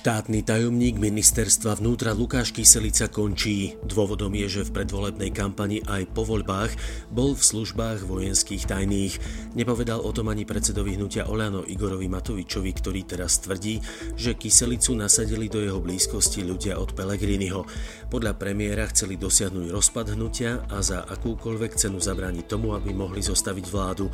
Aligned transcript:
Štátny 0.00 0.48
tajomník 0.48 0.96
ministerstva 0.96 1.76
vnútra 1.76 2.16
Lukáš 2.16 2.56
Kyselica 2.56 3.12
končí. 3.12 3.76
Dôvodom 3.84 4.32
je, 4.32 4.48
že 4.48 4.62
v 4.64 4.80
predvolebnej 4.80 5.28
kampani 5.28 5.84
aj 5.84 6.08
po 6.16 6.24
voľbách 6.24 6.72
bol 7.12 7.36
v 7.36 7.44
službách 7.44 8.08
vojenských 8.08 8.64
tajných. 8.64 9.20
Nepovedal 9.60 10.00
o 10.00 10.08
tom 10.08 10.32
ani 10.32 10.48
predsedovi 10.48 10.96
hnutia 10.96 11.28
Oľano 11.28 11.68
Igorovi 11.68 12.08
Matovičovi, 12.08 12.72
ktorý 12.80 13.04
teraz 13.04 13.44
tvrdí, 13.44 13.84
že 14.16 14.40
Kyselicu 14.40 14.96
nasadili 14.96 15.52
do 15.52 15.60
jeho 15.60 15.84
blízkosti 15.84 16.48
ľudia 16.48 16.80
od 16.80 16.96
Pelegriniho. 16.96 17.68
Podľa 18.08 18.40
premiéra 18.40 18.88
chceli 18.88 19.20
dosiahnuť 19.20 19.68
rozpad 19.68 20.16
hnutia 20.16 20.64
a 20.72 20.80
za 20.80 21.04
akúkoľvek 21.12 21.76
cenu 21.76 22.00
zabrániť 22.00 22.48
tomu, 22.48 22.72
aby 22.72 22.96
mohli 22.96 23.20
zostaviť 23.20 23.68
vládu. 23.68 24.08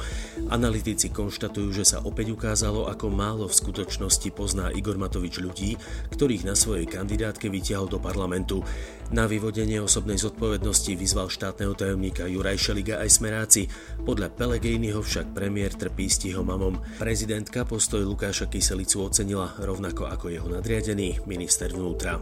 Analytici 0.50 1.14
konštatujú, 1.14 1.70
že 1.70 1.87
sa 1.87 2.02
opäť 2.02 2.34
ukázalo, 2.34 2.90
ako 2.90 3.06
málo 3.06 3.46
v 3.46 3.54
skutočnosti 3.54 4.34
pozná 4.34 4.74
Igor 4.74 4.98
Matovič 4.98 5.38
ľudí, 5.38 5.75
ľudí, 5.76 6.14
ktorých 6.16 6.48
na 6.48 6.56
svojej 6.56 6.88
kandidátke 6.88 7.52
vytiahol 7.52 7.92
do 7.92 8.00
parlamentu. 8.00 8.64
Na 9.12 9.28
vyvodenie 9.30 9.78
osobnej 9.78 10.18
zodpovednosti 10.18 10.98
vyzval 10.98 11.30
štátneho 11.30 11.76
tajomníka 11.78 12.26
Juraj 12.26 12.58
Šeliga 12.58 12.98
aj 13.04 13.10
smeráci. 13.20 13.62
Podľa 14.02 14.34
Pelegriniho 14.34 14.98
však 14.98 15.30
premiér 15.36 15.76
trpí 15.76 16.08
mamom. 16.42 16.82
Prezidentka 16.98 17.62
postoj 17.62 18.02
Lukáša 18.02 18.50
Kyselicu 18.50 19.06
ocenila 19.06 19.54
rovnako 19.62 20.10
ako 20.10 20.26
jeho 20.32 20.48
nadriadený 20.50 21.22
minister 21.28 21.70
vnútra. 21.70 22.18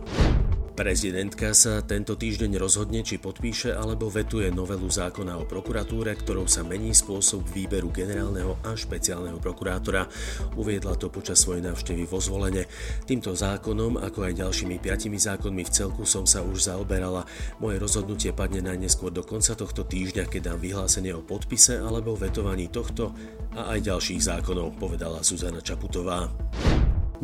Prezidentka 0.75 1.55
sa 1.55 1.87
tento 1.87 2.19
týždeň 2.19 2.59
rozhodne, 2.59 3.07
či 3.07 3.23
podpíše 3.23 3.79
alebo 3.79 4.11
vetuje 4.11 4.51
novelu 4.51 4.91
zákona 4.91 5.39
o 5.39 5.47
prokuratúre, 5.47 6.11
ktorou 6.19 6.51
sa 6.51 6.67
mení 6.67 6.91
spôsob 6.91 7.47
výberu 7.55 7.95
generálneho 7.95 8.59
a 8.67 8.75
špeciálneho 8.75 9.39
prokurátora. 9.39 10.11
Uviedla 10.59 10.99
to 10.99 11.15
počas 11.15 11.47
svojej 11.47 11.63
návštevy 11.63 12.11
vo 12.11 12.19
zvolenie. 12.19 12.67
Týmto 13.07 13.39
zákonom, 13.39 14.03
ako 14.03 14.27
aj 14.27 14.43
ďalšími 14.43 14.83
piatimi 14.83 15.15
zákonmi 15.15 15.63
v 15.63 15.71
celku 15.71 16.03
som 16.03 16.27
sa 16.27 16.43
už 16.43 16.67
zaoberala. 16.67 17.23
Moje 17.63 17.79
rozhodnutie 17.79 18.35
padne 18.35 18.59
najneskôr 18.67 19.15
do 19.15 19.23
konca 19.23 19.55
tohto 19.55 19.87
týždňa, 19.87 20.27
keď 20.27 20.51
dám 20.51 20.59
vyhlásenie 20.59 21.15
o 21.15 21.23
podpise 21.23 21.79
alebo 21.79 22.19
vetovaní 22.19 22.67
tohto 22.67 23.15
a 23.55 23.79
aj 23.79 23.95
ďalších 23.95 24.27
zákonov, 24.27 24.75
povedala 24.83 25.23
Zuzana 25.23 25.63
Čaputová. 25.63 26.27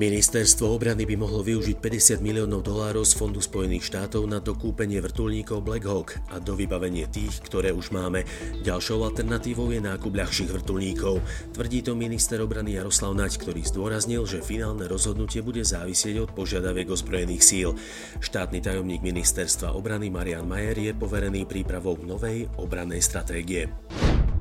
Ministerstvo 0.00 0.80
obrany 0.80 1.04
by 1.04 1.12
mohlo 1.20 1.44
využiť 1.44 1.76
50 1.76 2.24
miliónov 2.24 2.64
dolárov 2.64 3.04
z 3.04 3.20
Fondu 3.20 3.44
Spojených 3.44 3.84
štátov 3.84 4.24
na 4.24 4.40
dokúpenie 4.40 4.96
vrtulníkov 4.96 5.60
Black 5.60 5.84
Hawk 5.84 6.16
a 6.32 6.40
do 6.40 6.56
vybavenie 6.56 7.04
tých, 7.04 7.44
ktoré 7.44 7.68
už 7.68 7.92
máme. 7.92 8.24
Ďalšou 8.64 9.04
alternatívou 9.04 9.68
je 9.68 9.84
nákup 9.84 10.08
ľahších 10.08 10.56
vrtulníkov. 10.56 11.20
Tvrdí 11.52 11.84
to 11.84 11.92
minister 11.92 12.40
obrany 12.40 12.80
Jaroslav 12.80 13.12
Naď, 13.12 13.44
ktorý 13.44 13.60
zdôraznil, 13.60 14.24
že 14.24 14.40
finálne 14.40 14.88
rozhodnutie 14.88 15.44
bude 15.44 15.60
závisieť 15.60 16.16
od 16.24 16.32
požiadaviek 16.32 16.88
ozbrojených 16.88 17.44
síl. 17.44 17.76
Štátny 18.24 18.64
tajomník 18.64 19.04
ministerstva 19.04 19.76
obrany 19.76 20.08
Marian 20.08 20.48
Majer 20.48 20.80
je 20.80 20.92
poverený 20.96 21.44
prípravou 21.44 22.00
novej 22.00 22.48
obrannej 22.56 23.04
stratégie. 23.04 23.68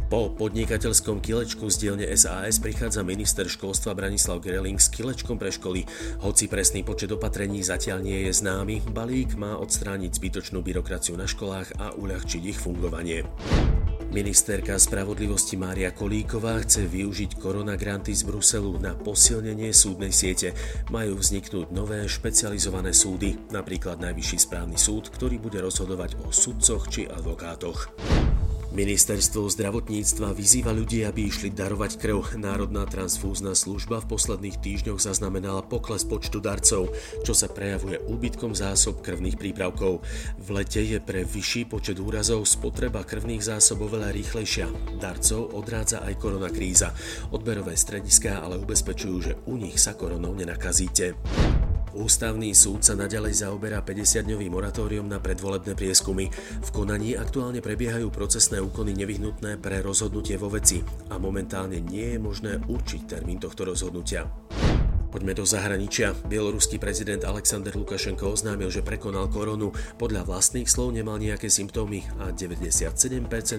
Po 0.09 0.25
podnikateľskom 0.33 1.21
kilečku 1.21 1.69
z 1.69 1.85
dielne 1.85 2.09
SAS 2.17 2.57
prichádza 2.57 3.05
minister 3.05 3.45
školstva 3.45 3.93
Branislav 3.93 4.41
Greling 4.41 4.81
s 4.81 4.89
kilečkom 4.89 5.37
pre 5.37 5.53
školy. 5.53 5.85
Hoci 6.25 6.49
presný 6.49 6.81
počet 6.81 7.13
opatrení 7.13 7.61
zatiaľ 7.61 8.01
nie 8.01 8.25
je 8.25 8.33
známy, 8.41 8.89
balík 8.89 9.37
má 9.37 9.61
odstrániť 9.61 10.17
zbytočnú 10.17 10.65
byrokraciu 10.65 11.13
na 11.13 11.29
školách 11.29 11.77
a 11.77 11.93
uľahčiť 11.93 12.41
ich 12.41 12.57
fungovanie. 12.57 13.21
Ministerka 14.09 14.81
spravodlivosti 14.81 15.53
Mária 15.61 15.93
Kolíková 15.93 16.57
chce 16.65 16.89
využiť 16.89 17.37
koronagranty 17.37 18.09
z 18.09 18.25
Bruselu 18.25 18.81
na 18.81 18.97
posilnenie 18.97 19.69
súdnej 19.69 20.09
siete. 20.09 20.57
Majú 20.89 21.21
vzniknúť 21.21 21.69
nové 21.69 22.01
špecializované 22.09 22.97
súdy, 22.97 23.37
napríklad 23.53 24.01
Najvyšší 24.01 24.37
správny 24.41 24.81
súd, 24.81 25.13
ktorý 25.13 25.37
bude 25.37 25.61
rozhodovať 25.61 26.17
o 26.25 26.33
sudcoch 26.33 26.89
či 26.89 27.05
advokátoch. 27.05 27.93
Ministerstvo 28.69 29.49
zdravotníctva 29.49 30.29
vyzýva 30.37 30.69
ľudí, 30.69 31.01
aby 31.01 31.25
išli 31.25 31.49
darovať 31.49 31.97
krv. 31.97 32.37
Národná 32.37 32.85
transfúzna 32.85 33.57
služba 33.57 33.97
v 34.05 34.13
posledných 34.13 34.61
týždňoch 34.61 35.01
zaznamenala 35.01 35.65
pokles 35.65 36.05
počtu 36.05 36.37
darcov, 36.37 36.93
čo 37.25 37.33
sa 37.33 37.49
prejavuje 37.49 37.97
úbytkom 37.97 38.53
zásob 38.53 39.01
krvných 39.01 39.41
prípravkov. 39.41 40.05
V 40.37 40.47
lete 40.53 40.85
je 40.85 41.01
pre 41.01 41.25
vyšší 41.25 41.65
počet 41.65 41.97
úrazov 41.97 42.45
spotreba 42.45 43.01
krvných 43.01 43.41
zásob 43.41 43.89
oveľa 43.89 44.13
rýchlejšia. 44.13 44.69
Darcov 45.01 45.49
odrádza 45.57 46.05
aj 46.05 46.13
koronakríza. 46.21 46.93
Odberové 47.33 47.73
strediská 47.73 48.45
ale 48.45 48.61
ubezpečujú, 48.61 49.17
že 49.17 49.33
u 49.49 49.57
nich 49.57 49.81
sa 49.81 49.97
koronou 49.97 50.37
nenakazíte. 50.37 51.17
Ústavný 51.97 52.53
súd 52.53 52.85
sa 52.85 52.93
naďalej 52.93 53.41
zaoberá 53.41 53.81
50-dňovým 53.81 54.53
moratórium 54.53 55.09
na 55.09 55.17
predvolebné 55.17 55.73
prieskumy. 55.73 56.29
V 56.61 56.69
konaní 56.69 57.17
aktuálne 57.17 57.65
prebiehajú 57.65 58.13
procesné 58.13 58.61
úkony 58.61 58.93
nevyhnutné 58.93 59.57
pre 59.57 59.81
rozhodnutie 59.81 60.37
vo 60.37 60.53
veci 60.53 60.85
a 61.09 61.17
momentálne 61.17 61.81
nie 61.81 62.13
je 62.13 62.19
možné 62.21 62.61
určiť 62.61 63.01
termín 63.09 63.41
tohto 63.41 63.65
rozhodnutia. 63.65 64.29
Poďme 65.09 65.33
do 65.33 65.41
zahraničia. 65.41 66.13
Bieloruský 66.29 66.77
prezident 66.77 67.25
Alexander 67.25 67.73
Lukašenko 67.73 68.29
oznámil, 68.29 68.69
že 68.69 68.85
prekonal 68.85 69.25
koronu. 69.25 69.73
Podľa 69.97 70.21
vlastných 70.29 70.69
slov 70.69 70.93
nemal 70.93 71.17
nejaké 71.17 71.49
symptómy 71.49 72.05
a 72.21 72.29
97% 72.29 72.93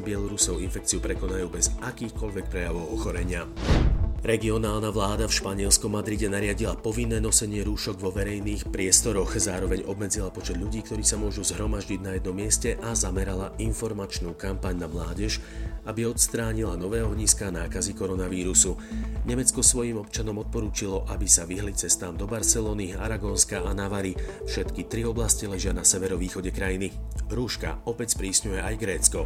Bielorusov 0.07 0.63
infekciu 0.63 1.03
prekonajú 1.03 1.51
bez 1.51 1.75
akýchkoľvek 1.83 2.47
prejavov 2.47 2.95
ochorenia. 2.95 3.51
Regionálna 4.21 4.93
vláda 4.93 5.25
v 5.25 5.33
španielskom 5.33 5.97
Madride 5.97 6.29
nariadila 6.29 6.77
povinné 6.77 7.25
nosenie 7.25 7.65
rúšok 7.65 7.97
vo 8.05 8.13
verejných 8.13 8.69
priestoroch, 8.69 9.33
zároveň 9.33 9.89
obmedzila 9.89 10.29
počet 10.29 10.61
ľudí, 10.61 10.85
ktorí 10.85 11.01
sa 11.01 11.17
môžu 11.17 11.41
zhromaždiť 11.41 12.01
na 12.05 12.21
jednom 12.21 12.37
mieste 12.37 12.77
a 12.85 12.93
zamerala 12.93 13.57
informačnú 13.57 14.37
kampaň 14.37 14.77
na 14.77 14.93
mládež, 14.93 15.41
aby 15.89 16.05
odstránila 16.05 16.77
nové 16.77 17.01
ohniská 17.01 17.49
nákazy 17.49 17.97
koronavírusu. 17.97 18.77
Nemecko 19.25 19.65
svojim 19.65 19.97
občanom 19.97 20.37
odporúčilo, 20.45 21.09
aby 21.09 21.25
sa 21.25 21.49
vyhli 21.49 21.73
cestám 21.73 22.21
do 22.21 22.29
Barcelony, 22.29 22.93
Aragónska 22.93 23.65
a 23.65 23.73
Navary. 23.73 24.13
Všetky 24.45 24.85
tri 24.85 25.01
oblasti 25.09 25.49
ležia 25.49 25.73
na 25.73 25.81
severovýchode 25.81 26.53
krajiny. 26.53 26.93
Rúška 27.33 27.89
opäť 27.89 28.21
sprísňuje 28.21 28.61
aj 28.61 28.75
Grécko. 28.77 29.25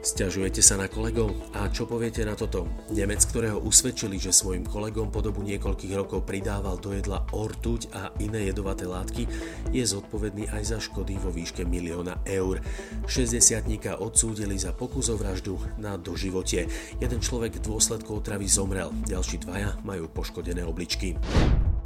Sťažujete 0.00 0.64
sa 0.64 0.80
na 0.80 0.88
kolegov? 0.88 1.36
A 1.52 1.68
čo 1.68 1.84
poviete 1.84 2.24
na 2.24 2.32
toto? 2.32 2.64
Nemec, 2.88 3.20
ktorého 3.20 3.60
usvedčili, 3.60 4.16
že 4.16 4.32
svojim 4.32 4.64
kolegom 4.64 5.12
po 5.12 5.20
dobu 5.20 5.44
niekoľkých 5.44 5.92
rokov 5.92 6.24
pridával 6.24 6.80
do 6.80 6.96
jedla 6.96 7.28
ortuť 7.36 7.92
a 7.92 8.08
iné 8.16 8.48
jedovaté 8.48 8.88
látky, 8.88 9.28
je 9.68 9.84
zodpovedný 9.84 10.48
aj 10.56 10.72
za 10.72 10.78
škody 10.80 11.20
vo 11.20 11.28
výške 11.28 11.68
milióna 11.68 12.24
eur. 12.24 12.64
60 13.04 14.00
odsúdili 14.00 14.56
za 14.56 14.72
pokus 14.72 15.12
o 15.12 15.20
vraždu 15.20 15.60
na 15.76 16.00
doživotie. 16.00 16.64
Jeden 16.96 17.20
človek 17.20 17.60
v 17.60 17.68
dôsledku 17.68 18.24
otravy 18.24 18.48
zomrel, 18.48 18.88
ďalší 19.04 19.44
dvaja 19.44 19.76
majú 19.84 20.08
poškodené 20.08 20.64
obličky. 20.64 21.20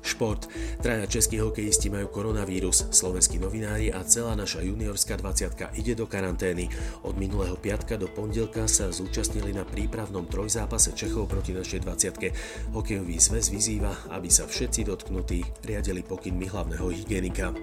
Šport. 0.05 0.45
Traja 0.85 1.09
českí 1.09 1.41
hokejisti 1.41 1.89
majú 1.89 2.13
koronavírus, 2.13 2.85
slovenskí 2.93 3.41
novinári 3.41 3.89
a 3.89 4.05
celá 4.05 4.37
naša 4.37 4.61
juniorská 4.61 5.17
20 5.17 5.81
ide 5.81 5.97
do 5.97 6.05
karantény. 6.05 6.69
Od 7.09 7.17
minulého 7.17 7.57
piatka 7.57 7.97
do 7.97 8.05
pondelka 8.13 8.69
sa 8.69 8.93
zúčastnili 8.93 9.57
na 9.57 9.65
prípravnom 9.65 10.29
trojzápase 10.29 10.93
Čechov 10.93 11.33
proti 11.33 11.57
našej 11.57 11.89
20 11.89 12.77
Hokejový 12.77 13.17
zväz 13.17 13.49
vyzýva, 13.49 14.13
aby 14.13 14.29
sa 14.29 14.45
všetci 14.45 14.85
dotknutí 14.85 15.65
riadili 15.65 16.05
pokynmi 16.05 16.53
hlavného 16.53 16.87
hygienika. 16.93 17.57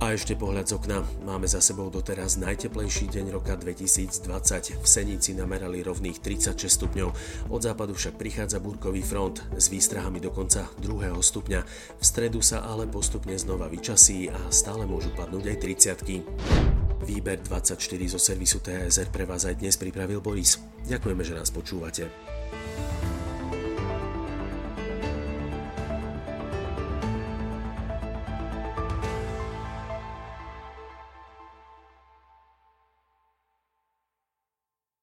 A 0.00 0.16
ešte 0.16 0.32
pohľad 0.32 0.64
z 0.64 0.80
okna. 0.80 1.04
Máme 1.28 1.44
za 1.44 1.60
sebou 1.60 1.92
doteraz 1.92 2.40
najteplejší 2.40 3.12
deň 3.12 3.36
roka 3.36 3.52
2020. 3.52 4.80
V 4.80 4.86
Senici 4.88 5.36
namerali 5.36 5.84
rovných 5.84 6.24
36 6.24 6.56
stupňov. 6.72 7.08
Od 7.52 7.60
západu 7.60 7.92
však 7.92 8.16
prichádza 8.16 8.64
búrkový 8.64 9.04
front 9.04 9.44
s 9.60 9.68
výstrahami 9.68 10.16
dokonca 10.16 10.72
2. 10.80 11.20
stupňa. 11.20 11.60
V 12.00 12.04
stredu 12.04 12.40
sa 12.40 12.64
ale 12.64 12.88
postupne 12.88 13.36
znova 13.36 13.68
vyčasí 13.68 14.32
a 14.32 14.40
stále 14.48 14.88
môžu 14.88 15.12
padnúť 15.12 15.52
aj 15.52 15.56
30 15.68 17.04
Výber 17.04 17.44
24 17.44 17.76
zo 18.08 18.16
servisu 18.16 18.64
TSR 18.64 19.12
pre 19.12 19.28
vás 19.28 19.44
aj 19.44 19.60
dnes 19.60 19.76
pripravil 19.76 20.24
Boris. 20.24 20.56
Ďakujeme, 20.88 21.28
že 21.28 21.36
nás 21.36 21.52
počúvate. 21.52 22.08